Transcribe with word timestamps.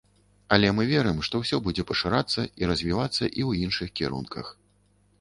Але 0.55 0.71
мы 0.77 0.85
верым, 0.91 1.19
што 1.27 1.35
ўсё 1.43 1.59
будзе 1.69 1.87
пашырацца 1.93 2.49
і 2.63 2.73
развівацца 2.75 3.15
і 3.39 3.41
ў 3.49 3.71
іншых 3.71 3.97
кірунках. 4.01 4.55